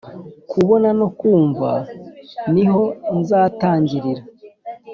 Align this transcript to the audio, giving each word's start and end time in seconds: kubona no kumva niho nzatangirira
kubona 0.51 0.89
no 0.99 1.07
kumva 1.19 1.69
niho 2.53 2.83
nzatangirira 3.19 4.23